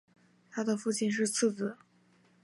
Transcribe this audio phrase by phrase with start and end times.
[0.49, 1.77] 他是父亲的次子。